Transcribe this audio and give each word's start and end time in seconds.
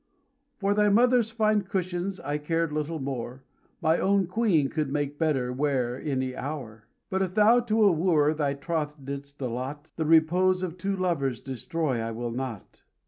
"For 0.57 0.73
thy 0.73 0.89
mother's 0.89 1.29
fine 1.29 1.61
cushions 1.61 2.19
I 2.21 2.39
care 2.39 2.67
little 2.67 2.97
more, 2.97 3.43
My 3.83 3.99
own 3.99 4.25
Queen 4.25 4.67
could 4.67 4.91
make 4.91 5.19
better 5.19 5.53
ware 5.53 6.01
any 6.01 6.35
hour. 6.35 6.87
"But 7.11 7.21
if 7.21 7.35
thou 7.35 7.59
to 7.59 7.83
a 7.83 7.91
wooer 7.91 8.33
thy 8.33 8.55
troth 8.55 8.95
didst 9.05 9.39
allot, 9.43 9.91
The 9.97 10.05
repose 10.05 10.63
of 10.63 10.79
two 10.79 10.95
lovers 10.95 11.39
destroy 11.39 11.99
I 12.01 12.09
will 12.09 12.31
not." 12.31 12.81